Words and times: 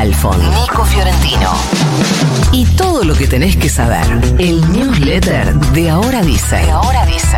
Halfon, 0.00 0.40
Nico 0.54 0.82
Fiorentino. 0.86 1.52
Y 2.52 2.64
todo 2.64 3.04
lo 3.04 3.14
que 3.14 3.26
tenés 3.26 3.54
que 3.58 3.68
saber. 3.68 4.06
El 4.38 4.62
newsletter 4.72 5.54
de 5.54 5.90
Ahora 5.90 6.22
Dice. 6.22 6.56
De 6.56 6.70
Ahora 6.70 7.04
Dice. 7.04 7.36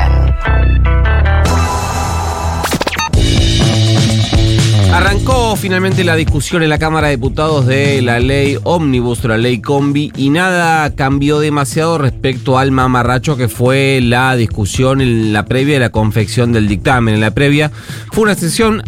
Arrancó 4.93 5.57
finalmente 5.57 6.05
la 6.05 6.15
discusión 6.15 6.63
en 6.63 6.69
la 6.69 6.79
Cámara 6.79 7.09
de 7.09 7.17
Diputados 7.17 7.67
de 7.67 8.01
la 8.01 8.21
ley 8.21 8.57
Omnibus, 8.63 9.25
la 9.25 9.39
ley 9.39 9.61
Combi, 9.61 10.13
y 10.17 10.31
nada 10.31 10.95
cambió 10.95 11.41
demasiado 11.41 11.99
respecto 11.99 12.59
al 12.59 12.71
mamarracho 12.71 13.37
que 13.37 13.49
fue 13.49 13.99
la 14.01 14.37
discusión 14.37 15.01
en 15.01 15.33
la 15.33 15.47
previa 15.47 15.75
de 15.75 15.81
la 15.81 15.91
confección 15.91 16.53
del 16.53 16.69
dictamen. 16.69 17.15
En 17.15 17.21
la 17.23 17.33
previa 17.33 17.73
fue 18.13 18.23
una 18.23 18.37
sesión 18.37 18.85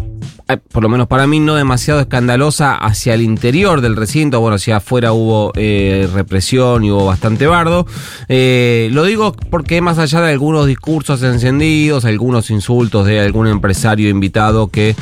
por 0.72 0.82
lo 0.82 0.88
menos 0.88 1.06
para 1.06 1.26
mí, 1.26 1.40
no 1.40 1.54
demasiado 1.54 2.00
escandalosa 2.00 2.74
hacia 2.74 3.14
el 3.14 3.22
interior 3.22 3.80
del 3.80 3.96
recinto. 3.96 4.40
Bueno, 4.40 4.56
hacia 4.56 4.76
afuera 4.76 5.12
hubo 5.12 5.53
eh, 5.57 6.08
represión 6.12 6.84
y 6.84 6.90
hubo 6.90 7.07
bastante 7.07 7.46
bardo. 7.46 7.86
Eh, 8.29 8.89
lo 8.93 9.04
digo 9.04 9.32
porque 9.50 9.80
más 9.80 9.98
allá 9.98 10.20
de 10.20 10.32
algunos 10.32 10.67
discursos 10.67 11.22
encendidos, 11.22 12.04
algunos 12.04 12.50
insultos 12.50 13.07
de 13.07 13.20
algún 13.20 13.46
empresario 13.46 14.08
invitado 14.08 14.68
que 14.68 14.94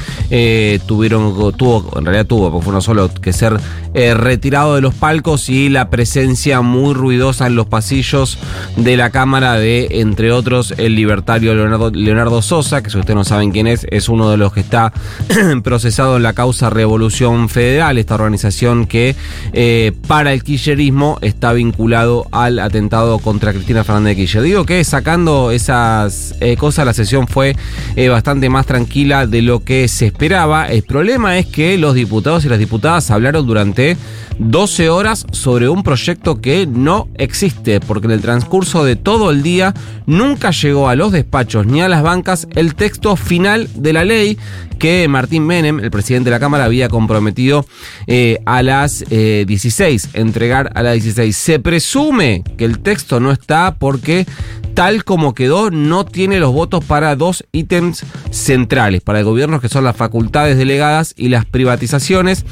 tuvieron, 0.87 1.53
tuvo, 1.57 1.99
en 1.99 2.05
realidad 2.05 2.27
tuvo, 2.27 2.51
porque 2.51 2.65
fue 2.65 2.75
no 2.75 2.81
solo 2.81 3.11
que 3.13 3.33
ser 3.33 3.59
retirado 3.93 4.75
de 4.75 4.81
los 4.81 4.95
palcos 4.95 5.49
y 5.49 5.69
la 5.69 5.91
presencia 5.91 6.61
muy 6.61 6.95
ruidosa 6.95 7.47
en 7.47 7.57
los 7.57 7.67
pasillos 7.67 8.39
de 8.77 8.97
la 8.97 9.11
Cámara 9.11 9.55
de, 9.55 9.89
entre 10.01 10.33
otros, 10.33 10.75
el 10.79 10.95
libertario 10.95 11.55
Leonardo, 11.55 11.91
Leonardo 11.91 12.43
Sosa, 12.43 12.83
que 12.83 12.91
si 12.91 12.99
ustedes 12.99 13.17
no 13.17 13.25
saben 13.25 13.51
quién 13.51 13.67
es, 13.67 13.87
es 13.91 14.09
uno 14.09 14.31
de 14.31 14.37
los 14.37 14.53
que 14.53 14.61
está 14.61 14.93
procesado 15.63 16.17
en 16.17 16.23
la 16.23 16.33
causa 16.33 16.71
Revolución 16.71 17.49
Federal, 17.49 17.99
esta 17.99 18.15
organización 18.15 18.87
que 18.87 19.15
eh, 19.53 19.93
para 20.07 20.33
el 20.33 20.43
kirchnerismo 20.43 21.19
está 21.23 21.53
vinculado 21.53 22.27
al 22.33 22.59
atentado 22.59 23.19
contra 23.19 23.53
Cristina 23.53 23.85
Fernández 23.85 24.17
de 24.17 24.23
Kirchner. 24.23 24.43
Digo 24.45 24.65
que 24.65 24.83
sacando 24.85 25.51
esas 25.51 26.35
eh, 26.41 26.57
cosas, 26.57 26.87
la 26.87 26.95
sesión 26.95 27.29
fue 27.29 27.57
eh, 27.97 28.09
bastante 28.09 28.49
más 28.49 28.67
tranquila 28.67 29.27
de 29.27 29.43
lo 29.43 29.65
que 29.65 29.89
se 29.89 30.07
esperaba. 30.07 30.69
El 30.69 30.83
problema 30.83 31.39
es 31.39 31.47
que 31.47 31.79
los 31.79 31.95
diputados 31.95 32.45
y 32.45 32.49
las 32.49 32.59
diputadas 32.59 33.11
hablaron 33.11 33.47
durante 33.47 33.97
12 34.39 34.91
horas 34.91 35.27
sobre 35.33 35.69
un 35.69 35.83
proyecto 35.83 36.41
que 36.41 36.67
no 36.67 37.09
existe, 37.17 37.81
porque 37.81 38.07
en 38.07 38.13
el 38.13 38.21
transcurso 38.21 38.85
de 38.85 38.97
todo 38.97 39.31
el 39.31 39.43
día 39.43 39.75
nunca 40.07 40.51
llegó 40.51 40.89
a 40.89 40.97
los 40.97 41.13
despachos 41.13 41.67
ni 41.67 41.81
a 41.81 41.89
las 41.89 42.03
bancas 42.03 42.49
el 42.55 42.75
texto 42.75 43.17
final 43.17 43.69
de 43.75 43.93
la 43.93 44.05
ley 44.05 44.39
que 44.79 45.07
Martín 45.23 45.47
Menem, 45.47 45.79
el 45.79 45.93
presidente 45.93 46.31
de 46.31 46.35
la 46.35 46.41
Cámara, 46.41 46.65
había 46.65 46.89
comprometido 46.89 47.65
eh, 48.09 48.41
a 48.45 48.61
las 48.65 49.05
16, 49.09 50.05
eh, 50.05 50.09
entregar 50.15 50.73
a 50.75 50.83
las 50.83 50.95
16. 50.95 51.37
Se 51.37 51.61
presume 51.61 52.43
que 52.59 52.65
el 52.65 52.81
texto 52.81 53.21
no 53.21 53.31
está 53.31 53.77
porque 53.79 54.27
tal 54.75 55.05
como 55.05 55.35
quedó, 55.35 55.71
no 55.71 56.05
tiene 56.05 56.41
los 56.41 56.53
votos 56.53 56.85
para 56.85 57.15
dos 57.15 57.45
ítems 57.53 58.05
centrales 58.31 59.03
para 59.03 59.19
el 59.19 59.25
gobierno, 59.25 59.61
que 59.61 59.69
son 59.69 59.85
las 59.85 59.97
facultades 59.97 60.57
delegadas 60.57 61.15
y 61.17 61.29
las 61.29 61.45
privatizaciones. 61.45 62.45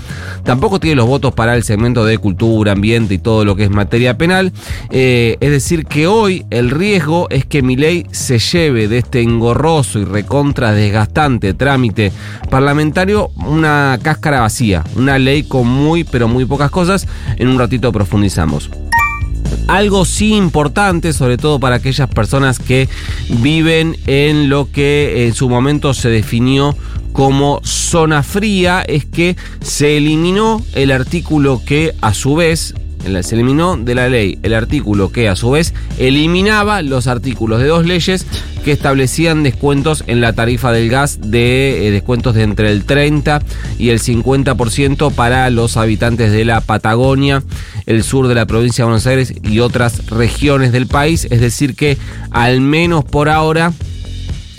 Tampoco 0.44 0.80
tiene 0.80 0.96
los 0.96 1.06
votos 1.06 1.34
para 1.34 1.56
el 1.56 1.64
segmento 1.64 2.04
de 2.04 2.18
cultura, 2.18 2.72
ambiente 2.72 3.14
y 3.14 3.18
todo 3.18 3.44
lo 3.44 3.56
que 3.56 3.64
es 3.64 3.70
materia 3.70 4.18
penal. 4.18 4.52
Eh, 4.90 5.38
es 5.40 5.50
decir, 5.50 5.86
que 5.86 6.06
hoy 6.06 6.44
el 6.50 6.70
riesgo 6.70 7.28
es 7.30 7.44
que 7.46 7.62
mi 7.62 7.76
ley 7.76 8.06
se 8.12 8.38
lleve 8.38 8.88
de 8.88 8.98
este 8.98 9.22
engorroso 9.22 9.98
y 9.98 10.04
recontra 10.04 10.72
desgastante 10.72 11.54
trámite 11.54 12.12
parlamentario 12.60 13.30
una 13.36 13.98
cáscara 14.02 14.40
vacía, 14.40 14.84
una 14.94 15.18
ley 15.18 15.44
con 15.44 15.66
muy 15.66 16.04
pero 16.04 16.28
muy 16.28 16.44
pocas 16.44 16.70
cosas. 16.70 17.08
En 17.38 17.48
un 17.48 17.58
ratito 17.58 17.90
profundizamos. 17.90 18.68
Algo 19.66 20.04
sí 20.04 20.34
importante, 20.34 21.14
sobre 21.14 21.38
todo 21.38 21.58
para 21.58 21.76
aquellas 21.76 22.10
personas 22.10 22.58
que 22.58 22.86
viven 23.30 23.96
en 24.06 24.50
lo 24.50 24.70
que 24.70 25.26
en 25.26 25.32
su 25.32 25.48
momento 25.48 25.94
se 25.94 26.10
definió 26.10 26.76
como 27.14 27.62
zona 27.64 28.22
fría, 28.22 28.82
es 28.82 29.06
que 29.06 29.36
se 29.62 29.96
eliminó 29.96 30.60
el 30.74 30.90
artículo 30.90 31.62
que 31.64 31.94
a 32.02 32.12
su 32.12 32.34
vez 32.34 32.74
se 33.22 33.34
eliminó 33.34 33.76
de 33.76 33.94
la 33.94 34.08
ley 34.08 34.38
el 34.42 34.54
artículo 34.54 35.10
que 35.10 35.28
a 35.28 35.36
su 35.36 35.50
vez 35.50 35.74
eliminaba 35.98 36.82
los 36.82 37.06
artículos 37.06 37.60
de 37.60 37.66
dos 37.66 37.86
leyes 37.86 38.26
que 38.64 38.72
establecían 38.72 39.42
descuentos 39.42 40.04
en 40.06 40.20
la 40.20 40.34
tarifa 40.34 40.72
del 40.72 40.90
gas 40.90 41.18
de 41.20 41.86
eh, 41.86 41.90
descuentos 41.90 42.34
de 42.34 42.42
entre 42.42 42.70
el 42.70 42.84
30 42.84 43.42
y 43.78 43.90
el 43.90 44.00
50% 44.00 45.12
para 45.12 45.48
los 45.50 45.76
habitantes 45.76 46.30
de 46.32 46.44
la 46.44 46.60
Patagonia, 46.60 47.42
el 47.86 48.02
sur 48.02 48.28
de 48.28 48.34
la 48.34 48.46
provincia 48.46 48.84
de 48.84 48.90
Buenos 48.90 49.06
Aires 49.06 49.34
y 49.42 49.60
otras 49.60 50.06
regiones 50.06 50.72
del 50.72 50.86
país. 50.86 51.26
Es 51.30 51.40
decir 51.40 51.74
que 51.74 51.96
al 52.30 52.60
menos 52.60 53.04
por 53.04 53.28
ahora 53.28 53.72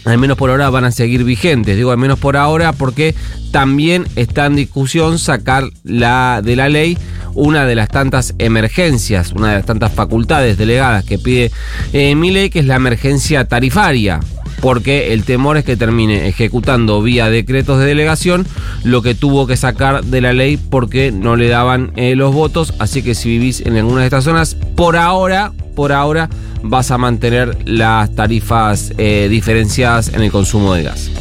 al 0.06 0.18
menos 0.18 0.38
por 0.38 0.50
ahora 0.50 0.70
van 0.70 0.86
a 0.86 0.92
seguir 0.92 1.24
vigentes. 1.24 1.78
Digo 1.78 1.92
al 1.92 1.98
menos 1.98 2.20
por 2.20 2.38
ahora 2.38 2.74
porque 2.74 3.16
también 3.52 4.08
está 4.16 4.46
en 4.46 4.56
discusión 4.56 5.20
sacar 5.20 5.66
la, 5.84 6.42
de 6.44 6.56
la 6.56 6.70
ley 6.70 6.98
una 7.34 7.66
de 7.66 7.76
las 7.76 7.88
tantas 7.88 8.34
emergencias, 8.40 9.32
una 9.32 9.50
de 9.50 9.56
las 9.58 9.66
tantas 9.66 9.94
facultades 9.94 10.58
delegadas 10.58 11.06
que 11.06 11.18
pide 11.18 11.52
eh, 11.94 12.16
mi 12.16 12.32
ley, 12.32 12.50
que 12.50 12.60
es 12.60 12.66
la 12.66 12.76
emergencia 12.76 13.46
tarifaria 13.46 14.20
porque 14.62 15.12
el 15.12 15.24
temor 15.24 15.58
es 15.58 15.66
que 15.66 15.76
termine 15.76 16.28
ejecutando 16.28 17.02
vía 17.02 17.30
decretos 17.30 17.80
de 17.80 17.86
delegación 17.86 18.46
lo 18.84 19.02
que 19.02 19.16
tuvo 19.16 19.48
que 19.48 19.58
sacar 19.58 20.04
de 20.06 20.22
la 20.22 20.34
ley 20.34 20.58
porque 20.58 21.12
no 21.12 21.36
le 21.36 21.48
daban 21.48 21.92
eh, 21.96 22.16
los 22.16 22.34
votos. 22.34 22.74
Así 22.78 23.02
que 23.02 23.16
si 23.16 23.30
vivís 23.30 23.62
en 23.62 23.76
alguna 23.76 24.02
de 24.02 24.08
estas 24.08 24.24
zonas, 24.24 24.56
por 24.76 24.98
ahora, 24.98 25.52
por 25.72 25.92
ahora 25.92 26.30
vas 26.64 26.92
a 26.92 26.98
mantener 26.98 27.58
las 27.66 28.14
tarifas 28.16 28.94
eh, 28.98 29.28
diferenciadas 29.30 30.10
en 30.10 30.22
el 30.22 30.32
consumo 30.32 30.74
de 30.74 30.84
gas. 30.84 31.12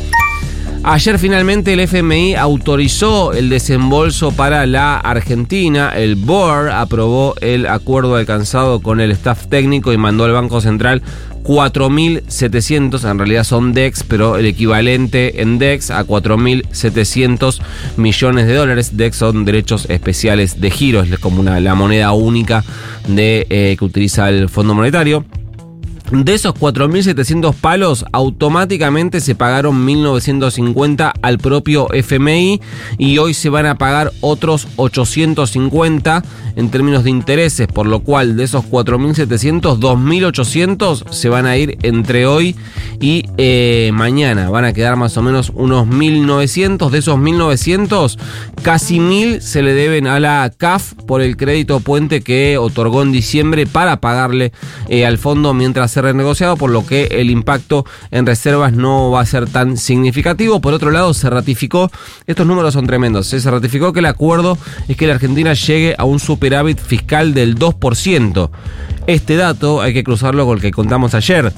Ayer 0.83 1.19
finalmente 1.19 1.75
el 1.75 1.81
FMI 1.81 2.37
autorizó 2.37 3.35
el 3.35 3.51
desembolso 3.51 4.33
para 4.33 4.65
la 4.65 4.97
Argentina. 4.97 5.93
El 5.95 6.15
BOR 6.15 6.71
aprobó 6.71 7.35
el 7.43 7.67
acuerdo 7.67 8.17
alcanzado 8.17 8.81
con 8.81 8.99
el 8.99 9.11
staff 9.11 9.47
técnico 9.49 9.93
y 9.93 9.99
mandó 9.99 10.25
al 10.25 10.33
Banco 10.33 10.63
Central 10.63 11.03
4.700, 11.43 13.11
en 13.11 13.19
realidad 13.19 13.45
son 13.45 13.73
DEX, 13.73 14.05
pero 14.05 14.37
el 14.37 14.47
equivalente 14.47 15.43
en 15.43 15.59
DEX 15.59 15.91
a 15.91 16.05
4.700 16.07 17.61
millones 17.97 18.47
de 18.47 18.55
dólares. 18.55 18.97
DEX 18.97 19.17
son 19.17 19.45
derechos 19.45 19.87
especiales 19.89 20.61
de 20.61 20.71
giro, 20.71 21.03
es 21.03 21.19
como 21.19 21.41
una, 21.41 21.61
la 21.61 21.75
moneda 21.75 22.13
única 22.13 22.65
de, 23.09 23.47
eh, 23.51 23.77
que 23.79 23.85
utiliza 23.85 24.29
el 24.29 24.49
Fondo 24.49 24.75
Monetario. 24.75 25.25
De 26.11 26.35
esos 26.35 26.55
4.700 26.55 27.55
palos, 27.55 28.05
automáticamente 28.11 29.21
se 29.21 29.37
pagaron 29.37 29.87
1.950 29.87 31.13
al 31.23 31.39
propio 31.39 31.87
FMI 31.93 32.61
y 32.99 33.19
hoy 33.19 33.33
se 33.33 33.49
van 33.49 33.67
a 33.67 33.79
pagar 33.79 34.11
otros 34.21 34.67
850 34.75 36.25
en 36.57 36.71
términos 36.71 37.05
de 37.05 37.11
intereses, 37.11 37.69
por 37.69 37.87
lo 37.87 38.01
cual 38.01 38.37
de 38.37 38.43
esos 38.43 38.65
4.700, 38.65 39.79
2.800 39.79 41.11
se 41.11 41.29
van 41.29 41.47
a 41.47 41.57
ir 41.57 41.79
entre 41.83 42.27
hoy 42.27 42.57
y 43.01 43.27
eh, 43.37 43.91
mañana. 43.95 44.51
Van 44.51 44.65
a 44.65 44.73
quedar 44.73 44.97
más 44.97 45.17
o 45.17 45.23
menos 45.23 45.53
unos 45.55 45.87
1.900. 45.87 46.91
De 46.91 46.99
esos 46.99 47.19
1.900, 47.19 48.19
casi 48.63 48.99
1.000 48.99 49.41
se 49.41 49.63
le 49.63 49.75
deben 49.75 50.09
a 50.09 50.19
la 50.19 50.53
CAF 50.57 50.95
por 51.07 51.23
el 51.23 51.37
crédito 51.37 51.79
puente 51.81 52.21
que 52.21 52.59
otorgó 52.59 53.03
en 53.03 53.13
diciembre 53.13 53.67
para 53.67 54.01
pagarle 54.01 54.53
eh, 54.89 55.07
al 55.07 55.17
fondo 55.17 55.55
mientras 55.55 55.93
se 55.93 56.00
renegociado, 56.03 56.57
por 56.57 56.71
lo 56.71 56.87
que 56.87 57.05
el 57.05 57.31
impacto 57.31 57.85
en 58.11 58.27
reservas 58.27 58.73
no 58.73 59.11
va 59.11 59.21
a 59.21 59.27
ser 59.27 59.49
tan 59.49 59.77
significativo. 59.77 60.61
Por 60.61 60.75
otro 60.75 60.91
lado, 60.91 61.15
se 61.15 61.31
ratificó, 61.31 61.91
estos 62.27 62.47
números 62.47 62.75
son 62.75 62.87
tremendos, 62.87 63.27
se 63.27 63.51
ratificó 63.51 63.93
que 63.93 64.01
el 64.01 64.07
acuerdo 64.07 64.59
es 64.89 64.97
que 64.97 65.07
la 65.07 65.15
Argentina 65.15 65.55
llegue 65.55 65.95
a 65.97 66.05
un 66.05 66.21
superávit 66.21 66.79
fiscal 66.79 67.35
del 67.35 67.57
2%. 67.57 68.51
Este 69.07 69.37
dato 69.37 69.81
hay 69.81 69.93
que 69.93 70.05
cruzarlo 70.05 70.47
con 70.47 70.57
el 70.57 70.63
que 70.63 70.71
contamos 70.71 71.15
ayer 71.15 71.53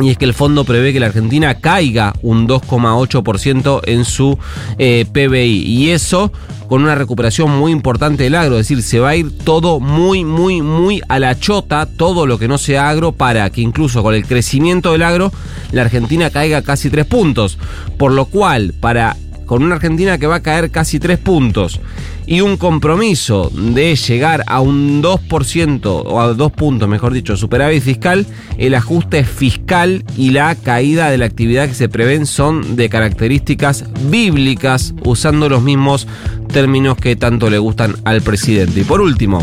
y 0.00 0.10
es 0.10 0.18
que 0.18 0.24
el 0.24 0.34
fondo 0.34 0.64
prevé 0.64 0.92
que 0.92 1.00
la 1.00 1.06
Argentina 1.06 1.54
caiga 1.54 2.14
un 2.22 2.46
2,8% 2.46 3.80
en 3.86 4.04
su 4.04 4.38
eh, 4.78 5.04
PBI. 5.12 5.62
Y 5.66 5.90
eso 5.90 6.32
con 6.68 6.82
una 6.82 6.94
recuperación 6.94 7.50
muy 7.58 7.72
importante 7.72 8.24
del 8.24 8.34
agro. 8.34 8.58
Es 8.58 8.68
decir, 8.68 8.82
se 8.82 9.00
va 9.00 9.10
a 9.10 9.16
ir 9.16 9.36
todo 9.38 9.80
muy, 9.80 10.24
muy, 10.24 10.60
muy 10.62 11.02
a 11.08 11.18
la 11.18 11.38
chota, 11.38 11.86
todo 11.86 12.26
lo 12.26 12.38
que 12.38 12.46
no 12.46 12.58
sea 12.58 12.90
agro, 12.90 13.12
para 13.12 13.48
que 13.50 13.62
incluso 13.62 14.02
con 14.02 14.14
el 14.14 14.26
crecimiento 14.26 14.92
del 14.92 15.02
agro, 15.02 15.32
la 15.72 15.82
Argentina 15.82 16.30
caiga 16.30 16.62
casi 16.62 16.90
3 16.90 17.06
puntos. 17.06 17.58
Por 17.96 18.12
lo 18.12 18.26
cual, 18.26 18.74
para 18.78 19.16
con 19.48 19.64
una 19.64 19.76
Argentina 19.76 20.18
que 20.18 20.26
va 20.26 20.36
a 20.36 20.42
caer 20.42 20.70
casi 20.70 21.00
3 21.00 21.18
puntos 21.18 21.80
y 22.26 22.42
un 22.42 22.58
compromiso 22.58 23.50
de 23.54 23.96
llegar 23.96 24.44
a 24.46 24.60
un 24.60 25.02
2% 25.02 25.86
o 25.86 26.20
a 26.20 26.34
2 26.34 26.52
puntos, 26.52 26.86
mejor 26.88 27.14
dicho, 27.14 27.36
superávit 27.36 27.82
fiscal, 27.82 28.26
el 28.58 28.74
ajuste 28.74 29.24
fiscal 29.24 30.04
y 30.16 30.30
la 30.30 30.54
caída 30.54 31.10
de 31.10 31.16
la 31.16 31.24
actividad 31.24 31.66
que 31.66 31.74
se 31.74 31.88
prevén 31.88 32.26
son 32.26 32.76
de 32.76 32.90
características 32.90 33.86
bíblicas, 34.10 34.94
usando 35.04 35.48
los 35.48 35.62
mismos 35.62 36.06
términos 36.52 36.98
que 36.98 37.16
tanto 37.16 37.48
le 37.48 37.58
gustan 37.58 37.96
al 38.04 38.20
presidente. 38.20 38.80
Y 38.80 38.84
por 38.84 39.00
último, 39.00 39.42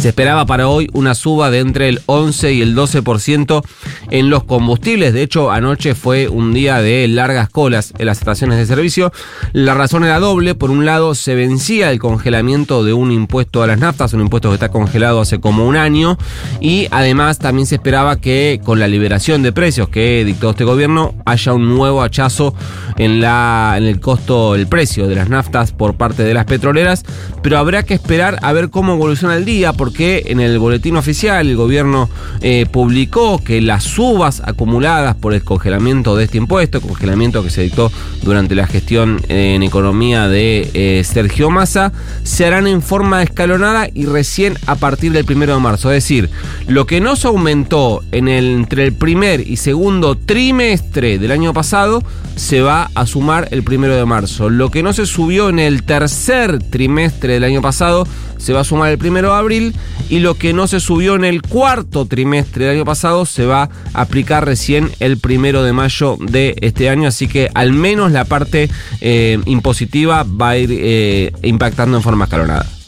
se 0.00 0.08
esperaba 0.08 0.46
para 0.46 0.66
hoy 0.66 0.88
una 0.94 1.14
suba 1.14 1.50
de 1.50 1.58
entre 1.58 1.90
el 1.90 2.00
11 2.06 2.54
y 2.54 2.62
el 2.62 2.74
12% 2.74 3.62
en 4.10 4.30
los 4.30 4.44
combustibles. 4.44 5.12
De 5.12 5.22
hecho, 5.22 5.50
anoche 5.50 5.94
fue 5.94 6.26
un 6.28 6.54
día 6.54 6.80
de 6.80 7.06
largas 7.06 7.50
colas 7.50 7.92
en 7.98 8.06
las 8.06 8.18
estaciones 8.18 8.56
de 8.56 8.64
servicio. 8.64 9.12
La 9.52 9.74
razón 9.74 10.04
era 10.04 10.18
doble. 10.18 10.54
Por 10.54 10.70
un 10.70 10.86
lado, 10.86 11.14
se 11.14 11.34
vencía 11.34 11.90
el 11.90 11.98
congelamiento 11.98 12.82
de 12.82 12.94
un 12.94 13.12
impuesto 13.12 13.62
a 13.62 13.66
las 13.66 13.78
naftas, 13.78 14.14
un 14.14 14.22
impuesto 14.22 14.48
que 14.48 14.54
está 14.54 14.70
congelado 14.70 15.20
hace 15.20 15.38
como 15.38 15.66
un 15.66 15.76
año. 15.76 16.16
Y 16.62 16.88
además 16.90 17.38
también 17.38 17.66
se 17.66 17.74
esperaba 17.74 18.16
que 18.16 18.58
con 18.64 18.80
la 18.80 18.88
liberación 18.88 19.42
de 19.42 19.52
precios 19.52 19.90
que 19.90 20.24
dictó 20.24 20.50
este 20.50 20.64
gobierno 20.64 21.14
haya 21.26 21.52
un 21.52 21.68
nuevo 21.68 22.02
hachazo 22.02 22.54
en, 22.96 23.20
la, 23.20 23.74
en 23.76 23.84
el 23.84 24.00
costo, 24.00 24.54
el 24.54 24.66
precio 24.66 25.08
de 25.08 25.16
las 25.16 25.28
naftas 25.28 25.72
por 25.72 25.96
parte 25.96 26.24
de 26.24 26.32
las 26.32 26.46
petroleras. 26.46 27.04
Pero 27.42 27.58
habrá 27.58 27.82
que 27.82 27.94
esperar 27.94 28.38
a 28.40 28.54
ver 28.54 28.70
cómo 28.70 28.94
evoluciona 28.94 29.36
el 29.36 29.44
día 29.44 29.74
porque 29.74 29.89
en 29.98 30.40
el 30.40 30.58
boletín 30.58 30.96
oficial 30.96 31.48
el 31.48 31.56
gobierno 31.56 32.08
eh, 32.40 32.66
publicó 32.70 33.42
que 33.42 33.60
las 33.60 33.84
subas 33.84 34.42
acumuladas 34.44 35.16
por 35.16 35.34
el 35.34 35.42
congelamiento 35.42 36.16
de 36.16 36.24
este 36.24 36.38
impuesto, 36.38 36.80
congelamiento 36.80 37.42
que 37.42 37.50
se 37.50 37.62
dictó 37.62 37.90
durante 38.22 38.54
la 38.54 38.66
gestión 38.66 39.20
en 39.28 39.62
economía 39.62 40.28
de 40.28 40.70
eh, 40.74 41.02
Sergio 41.04 41.50
Massa, 41.50 41.92
se 42.22 42.46
harán 42.46 42.66
en 42.66 42.82
forma 42.82 43.22
escalonada 43.22 43.88
y 43.92 44.06
recién 44.06 44.56
a 44.66 44.76
partir 44.76 45.12
del 45.12 45.24
primero 45.24 45.54
de 45.54 45.60
marzo. 45.60 45.90
Es 45.90 46.04
decir, 46.04 46.30
lo 46.66 46.86
que 46.86 47.00
no 47.00 47.16
se 47.16 47.28
aumentó 47.28 48.02
en 48.12 48.28
el, 48.28 48.46
entre 48.46 48.84
el 48.84 48.92
primer 48.92 49.46
y 49.46 49.56
segundo 49.56 50.16
trimestre 50.16 51.18
del 51.18 51.30
año 51.30 51.52
pasado 51.52 52.02
se 52.36 52.62
va 52.62 52.90
a 52.94 53.06
sumar 53.06 53.48
el 53.50 53.62
primero 53.62 53.96
de 53.96 54.04
marzo. 54.04 54.48
Lo 54.48 54.70
que 54.70 54.82
no 54.82 54.92
se 54.92 55.06
subió 55.06 55.48
en 55.48 55.58
el 55.58 55.82
tercer 55.82 56.58
trimestre 56.62 57.34
del 57.34 57.44
año 57.44 57.60
pasado 57.60 58.06
se 58.40 58.52
va 58.52 58.60
a 58.60 58.64
sumar 58.64 58.90
el 58.90 58.98
primero 58.98 59.32
de 59.32 59.38
abril 59.38 59.74
y 60.08 60.18
lo 60.18 60.34
que 60.34 60.52
no 60.52 60.66
se 60.66 60.80
subió 60.80 61.14
en 61.14 61.24
el 61.24 61.42
cuarto 61.42 62.06
trimestre 62.06 62.64
del 62.64 62.76
año 62.76 62.84
pasado 62.84 63.26
se 63.26 63.46
va 63.46 63.70
a 63.94 64.00
aplicar 64.00 64.44
recién 64.44 64.90
el 64.98 65.18
primero 65.18 65.62
de 65.62 65.72
mayo 65.72 66.16
de 66.20 66.56
este 66.60 66.88
año, 66.88 67.08
así 67.08 67.28
que 67.28 67.50
al 67.54 67.72
menos 67.72 68.10
la 68.10 68.24
parte 68.24 68.68
eh, 69.00 69.38
impositiva 69.46 70.24
va 70.24 70.50
a 70.50 70.58
ir 70.58 70.70
eh, 70.72 71.32
impactando 71.42 71.96
en 71.96 72.02
forma 72.02 72.24
escalonada. 72.24 72.79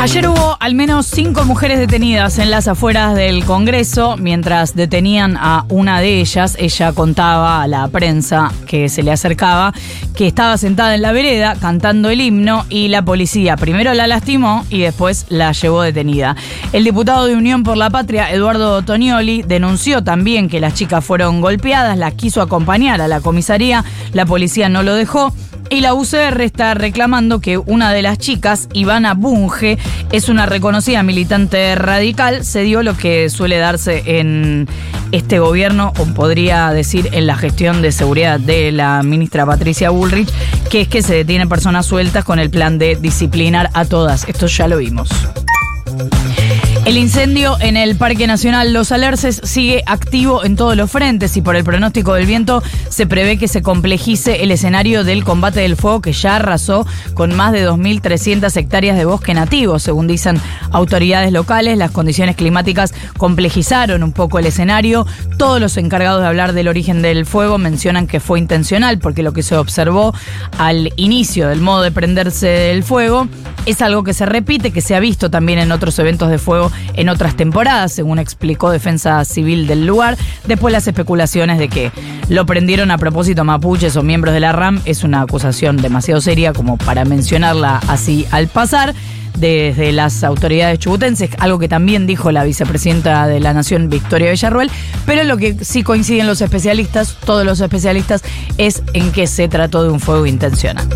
Ayer 0.00 0.26
hubo 0.28 0.56
al 0.60 0.74
menos 0.74 1.04
cinco 1.04 1.44
mujeres 1.44 1.78
detenidas 1.78 2.38
en 2.38 2.50
las 2.50 2.68
afueras 2.68 3.14
del 3.14 3.44
Congreso 3.44 4.16
mientras 4.16 4.74
detenían 4.74 5.36
a 5.36 5.66
una 5.68 6.00
de 6.00 6.20
ellas. 6.20 6.56
Ella 6.58 6.94
contaba 6.94 7.60
a 7.60 7.66
la 7.66 7.86
prensa 7.88 8.50
que 8.66 8.88
se 8.88 9.02
le 9.02 9.12
acercaba 9.12 9.74
que 10.16 10.26
estaba 10.26 10.56
sentada 10.56 10.94
en 10.94 11.02
la 11.02 11.12
vereda 11.12 11.54
cantando 11.60 12.08
el 12.08 12.22
himno 12.22 12.64
y 12.70 12.88
la 12.88 13.02
policía 13.02 13.58
primero 13.58 13.92
la 13.92 14.06
lastimó 14.06 14.64
y 14.70 14.80
después 14.80 15.26
la 15.28 15.52
llevó 15.52 15.82
detenida. 15.82 16.34
El 16.72 16.84
diputado 16.84 17.26
de 17.26 17.36
Unión 17.36 17.62
por 17.62 17.76
la 17.76 17.90
Patria, 17.90 18.32
Eduardo 18.32 18.80
Tonioli, 18.80 19.42
denunció 19.42 20.02
también 20.02 20.48
que 20.48 20.60
las 20.60 20.72
chicas 20.72 21.04
fueron 21.04 21.42
golpeadas, 21.42 21.98
las 21.98 22.14
quiso 22.14 22.40
acompañar 22.40 23.02
a 23.02 23.08
la 23.08 23.20
comisaría, 23.20 23.84
la 24.14 24.24
policía 24.24 24.70
no 24.70 24.82
lo 24.82 24.94
dejó. 24.94 25.34
Y 25.72 25.82
la 25.82 25.94
UCR 25.94 26.40
está 26.42 26.74
reclamando 26.74 27.40
que 27.40 27.56
una 27.56 27.92
de 27.92 28.02
las 28.02 28.18
chicas, 28.18 28.68
Ivana 28.72 29.14
Bunge, 29.14 29.78
es 30.10 30.28
una 30.28 30.44
reconocida 30.44 31.04
militante 31.04 31.76
radical. 31.76 32.44
Se 32.44 32.62
dio 32.62 32.82
lo 32.82 32.96
que 32.96 33.30
suele 33.30 33.58
darse 33.58 34.02
en 34.18 34.68
este 35.12 35.38
gobierno, 35.38 35.92
o 35.98 36.06
podría 36.06 36.70
decir 36.70 37.08
en 37.12 37.28
la 37.28 37.36
gestión 37.36 37.82
de 37.82 37.92
seguridad 37.92 38.40
de 38.40 38.72
la 38.72 39.04
ministra 39.04 39.46
Patricia 39.46 39.90
Bullrich, 39.90 40.28
que 40.70 40.80
es 40.80 40.88
que 40.88 41.02
se 41.02 41.14
detienen 41.14 41.48
personas 41.48 41.86
sueltas 41.86 42.24
con 42.24 42.40
el 42.40 42.50
plan 42.50 42.78
de 42.78 42.96
disciplinar 42.96 43.70
a 43.72 43.84
todas. 43.84 44.28
Esto 44.28 44.48
ya 44.48 44.66
lo 44.66 44.78
vimos. 44.78 45.08
El 46.90 46.98
incendio 46.98 47.56
en 47.60 47.76
el 47.76 47.94
Parque 47.94 48.26
Nacional 48.26 48.72
Los 48.72 48.90
Alerces 48.90 49.40
sigue 49.44 49.84
activo 49.86 50.44
en 50.44 50.56
todos 50.56 50.76
los 50.76 50.90
frentes 50.90 51.36
y 51.36 51.40
por 51.40 51.54
el 51.54 51.62
pronóstico 51.62 52.14
del 52.14 52.26
viento 52.26 52.64
se 52.88 53.06
prevé 53.06 53.38
que 53.38 53.46
se 53.46 53.62
complejice 53.62 54.42
el 54.42 54.50
escenario 54.50 55.04
del 55.04 55.22
combate 55.22 55.60
del 55.60 55.76
fuego 55.76 56.00
que 56.00 56.12
ya 56.12 56.34
arrasó 56.34 56.84
con 57.14 57.36
más 57.36 57.52
de 57.52 57.64
2.300 57.64 58.56
hectáreas 58.56 58.96
de 58.98 59.04
bosque 59.04 59.34
nativo. 59.34 59.78
Según 59.78 60.08
dicen 60.08 60.40
autoridades 60.72 61.30
locales, 61.30 61.78
las 61.78 61.92
condiciones 61.92 62.34
climáticas 62.34 62.92
complejizaron 63.16 64.02
un 64.02 64.10
poco 64.10 64.40
el 64.40 64.46
escenario. 64.46 65.06
Todos 65.38 65.60
los 65.60 65.76
encargados 65.76 66.22
de 66.22 66.26
hablar 66.26 66.54
del 66.54 66.66
origen 66.66 67.02
del 67.02 67.24
fuego 67.24 67.56
mencionan 67.56 68.08
que 68.08 68.18
fue 68.18 68.40
intencional 68.40 68.98
porque 68.98 69.22
lo 69.22 69.32
que 69.32 69.44
se 69.44 69.56
observó 69.56 70.12
al 70.58 70.92
inicio 70.96 71.50
del 71.50 71.60
modo 71.60 71.82
de 71.82 71.92
prenderse 71.92 72.48
del 72.48 72.82
fuego 72.82 73.28
es 73.66 73.80
algo 73.80 74.02
que 74.02 74.14
se 74.14 74.26
repite, 74.26 74.72
que 74.72 74.80
se 74.80 74.96
ha 74.96 75.00
visto 75.00 75.30
también 75.30 75.60
en 75.60 75.70
otros 75.70 75.96
eventos 76.00 76.30
de 76.30 76.38
fuego 76.38 76.72
en 76.94 77.08
otras 77.08 77.36
temporadas, 77.36 77.92
según 77.92 78.18
explicó 78.18 78.70
Defensa 78.70 79.24
Civil 79.24 79.66
del 79.66 79.86
lugar. 79.86 80.16
Después 80.46 80.72
las 80.72 80.86
especulaciones 80.86 81.58
de 81.58 81.68
que 81.68 81.92
lo 82.28 82.46
prendieron 82.46 82.90
a 82.90 82.98
propósito 82.98 83.44
mapuches 83.44 83.96
o 83.96 84.02
miembros 84.02 84.34
de 84.34 84.40
la 84.40 84.52
RAM 84.52 84.80
es 84.84 85.04
una 85.04 85.22
acusación 85.22 85.76
demasiado 85.76 86.20
seria 86.20 86.52
como 86.52 86.76
para 86.76 87.04
mencionarla 87.04 87.80
así 87.88 88.26
al 88.30 88.48
pasar 88.48 88.94
desde 89.38 89.92
las 89.92 90.22
autoridades 90.22 90.78
chubutenses, 90.78 91.30
algo 91.38 91.58
que 91.58 91.68
también 91.68 92.06
dijo 92.06 92.30
la 92.30 92.44
vicepresidenta 92.44 93.26
de 93.26 93.40
la 93.40 93.52
Nación, 93.54 93.88
Victoria 93.88 94.30
Villarruel, 94.30 94.70
pero 95.06 95.24
lo 95.24 95.36
que 95.36 95.56
sí 95.64 95.82
coinciden 95.82 96.26
los 96.26 96.40
especialistas, 96.40 97.16
todos 97.24 97.44
los 97.44 97.60
especialistas, 97.60 98.22
es 98.58 98.82
en 98.92 99.12
que 99.12 99.26
se 99.26 99.48
trató 99.48 99.82
de 99.82 99.90
un 99.90 100.00
fuego 100.00 100.26
intencional. 100.26 100.86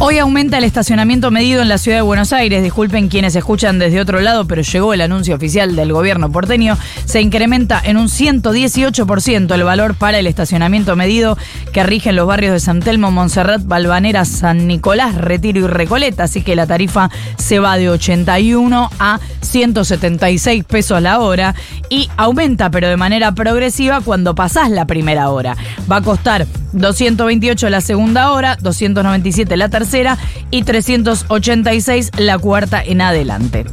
Hoy 0.00 0.18
aumenta 0.18 0.58
el 0.58 0.64
estacionamiento 0.64 1.30
medido 1.30 1.62
en 1.62 1.68
la 1.68 1.78
ciudad 1.78 1.98
de 1.98 2.02
Buenos 2.02 2.32
Aires. 2.32 2.64
Disculpen 2.64 3.08
quienes 3.08 3.36
escuchan 3.36 3.78
desde 3.78 4.00
otro 4.00 4.20
lado, 4.20 4.44
pero 4.44 4.60
llegó 4.60 4.92
el 4.92 5.00
anuncio 5.00 5.36
oficial 5.36 5.76
del 5.76 5.92
gobierno 5.92 6.32
porteño. 6.32 6.76
Se 7.04 7.20
incrementa 7.20 7.80
en 7.82 7.96
un 7.96 8.08
118% 8.08 9.54
el 9.54 9.62
valor 9.62 9.94
para 9.94 10.18
el 10.18 10.26
estacionamiento 10.26 10.96
medido 10.96 11.38
que 11.72 11.84
rige 11.84 12.10
en 12.10 12.16
los 12.16 12.26
barrios 12.26 12.52
de 12.52 12.60
San 12.60 12.80
Telmo, 12.80 13.12
Montserrat, 13.12 13.64
Balvanera, 13.64 14.24
San 14.24 14.66
Nicolás, 14.66 15.14
Retiro 15.14 15.60
y 15.60 15.66
Recoleta. 15.68 16.24
Así 16.24 16.42
que 16.42 16.56
la 16.56 16.66
tarifa 16.66 17.08
se 17.38 17.60
va 17.60 17.78
de 17.78 17.88
81 17.88 18.90
a 18.98 19.20
176 19.42 20.64
pesos 20.64 21.00
la 21.00 21.20
hora 21.20 21.54
y 21.88 22.10
aumenta, 22.16 22.68
pero 22.70 22.88
de 22.88 22.96
manera 22.96 23.32
progresiva 23.32 24.00
cuando 24.00 24.34
pasás 24.34 24.70
la 24.70 24.86
primera 24.86 25.30
hora. 25.30 25.56
Va 25.90 25.96
a 25.96 26.02
costar 26.02 26.46
228 26.74 27.70
la 27.70 27.80
segunda 27.80 28.32
hora, 28.32 28.56
297 28.60 29.56
la 29.56 29.68
tercera 29.68 30.18
y 30.50 30.62
386 30.64 32.10
la 32.18 32.38
cuarta 32.38 32.82
en 32.82 33.00
adelante. 33.00 33.64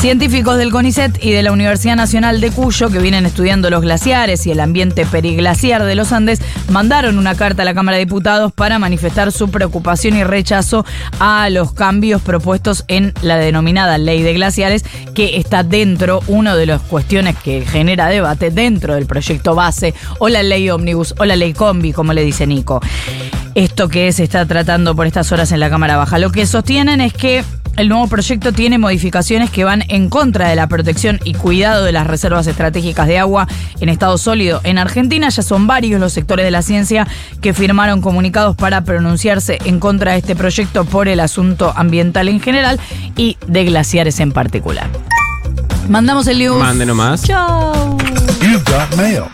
Científicos 0.00 0.56
del 0.56 0.70
CONICET 0.70 1.22
y 1.22 1.30
de 1.30 1.42
la 1.42 1.52
Universidad 1.52 1.94
Nacional 1.94 2.40
de 2.40 2.50
Cuyo, 2.50 2.88
que 2.88 3.00
vienen 3.00 3.26
estudiando 3.26 3.68
los 3.68 3.82
glaciares 3.82 4.46
y 4.46 4.50
el 4.50 4.60
ambiente 4.60 5.04
periglaciar 5.04 5.84
de 5.84 5.94
los 5.94 6.12
Andes, 6.12 6.40
mandaron 6.70 7.18
una 7.18 7.34
carta 7.34 7.60
a 7.60 7.64
la 7.66 7.74
Cámara 7.74 7.98
de 7.98 8.06
Diputados 8.06 8.50
para 8.50 8.78
manifestar 8.78 9.30
su 9.30 9.50
preocupación 9.50 10.16
y 10.16 10.24
rechazo 10.24 10.86
a 11.18 11.50
los 11.50 11.74
cambios 11.74 12.22
propuestos 12.22 12.86
en 12.88 13.12
la 13.20 13.36
denominada 13.36 13.98
Ley 13.98 14.22
de 14.22 14.32
Glaciares, 14.32 14.86
que 15.14 15.36
está 15.36 15.64
dentro, 15.64 16.22
una 16.28 16.56
de 16.56 16.64
las 16.64 16.80
cuestiones 16.80 17.36
que 17.36 17.66
genera 17.66 18.08
debate 18.08 18.50
dentro 18.50 18.94
del 18.94 19.04
proyecto 19.04 19.54
base, 19.54 19.92
o 20.18 20.30
la 20.30 20.42
Ley 20.42 20.70
Omnibus, 20.70 21.14
o 21.18 21.26
la 21.26 21.36
Ley 21.36 21.52
Combi, 21.52 21.92
como 21.92 22.14
le 22.14 22.24
dice 22.24 22.46
Nico. 22.46 22.80
Esto 23.54 23.88
que 23.90 24.10
se 24.12 24.24
está 24.24 24.46
tratando 24.46 24.96
por 24.96 25.06
estas 25.06 25.30
horas 25.30 25.52
en 25.52 25.60
la 25.60 25.68
Cámara 25.68 25.98
Baja. 25.98 26.18
Lo 26.18 26.32
que 26.32 26.46
sostienen 26.46 27.02
es 27.02 27.12
que 27.12 27.44
el 27.80 27.88
nuevo 27.88 28.08
proyecto 28.08 28.52
tiene 28.52 28.76
modificaciones 28.76 29.48
que 29.48 29.64
van 29.64 29.84
en 29.88 30.10
contra 30.10 30.50
de 30.50 30.54
la 30.54 30.66
protección 30.66 31.18
y 31.24 31.32
cuidado 31.32 31.82
de 31.82 31.92
las 31.92 32.06
reservas 32.06 32.46
estratégicas 32.46 33.06
de 33.06 33.18
agua 33.18 33.48
en 33.80 33.88
estado 33.88 34.18
sólido. 34.18 34.60
En 34.64 34.76
Argentina 34.76 35.30
ya 35.30 35.42
son 35.42 35.66
varios 35.66 35.98
los 35.98 36.12
sectores 36.12 36.44
de 36.44 36.50
la 36.50 36.60
ciencia 36.60 37.08
que 37.40 37.54
firmaron 37.54 38.02
comunicados 38.02 38.54
para 38.54 38.82
pronunciarse 38.82 39.58
en 39.64 39.80
contra 39.80 40.12
de 40.12 40.18
este 40.18 40.36
proyecto 40.36 40.84
por 40.84 41.08
el 41.08 41.20
asunto 41.20 41.72
ambiental 41.74 42.28
en 42.28 42.40
general 42.40 42.78
y 43.16 43.38
de 43.46 43.64
glaciares 43.64 44.20
en 44.20 44.32
particular. 44.32 44.86
Mandamos 45.88 46.26
el 46.26 46.38
news. 46.38 46.58
Mande 46.58 46.84
nomás. 46.84 47.22
Chao. 47.22 47.96
You've 48.42 48.62
got 48.64 48.94
mail. 48.98 49.24